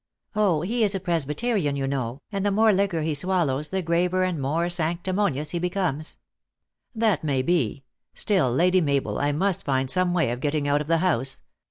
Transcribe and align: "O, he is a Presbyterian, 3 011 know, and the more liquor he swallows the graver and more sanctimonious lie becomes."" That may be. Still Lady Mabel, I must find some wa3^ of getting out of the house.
"O, 0.35 0.61
he 0.61 0.83
is 0.83 0.95
a 0.95 0.99
Presbyterian, 0.99 1.75
3 1.75 1.81
011 1.83 1.89
know, 1.91 2.21
and 2.31 2.43
the 2.43 2.49
more 2.49 2.73
liquor 2.73 3.03
he 3.03 3.13
swallows 3.13 3.69
the 3.69 3.83
graver 3.83 4.23
and 4.23 4.41
more 4.41 4.67
sanctimonious 4.67 5.53
lie 5.53 5.59
becomes."" 5.59 6.17
That 6.95 7.23
may 7.23 7.43
be. 7.43 7.83
Still 8.15 8.51
Lady 8.51 8.81
Mabel, 8.81 9.19
I 9.19 9.31
must 9.31 9.63
find 9.63 9.91
some 9.91 10.11
wa3^ 10.15 10.33
of 10.33 10.39
getting 10.39 10.67
out 10.67 10.81
of 10.81 10.87
the 10.87 10.97
house. 11.05 11.41